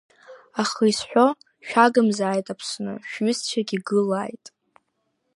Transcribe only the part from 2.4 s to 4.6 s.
Аԥсны, шәҩызцәагьы гылааит.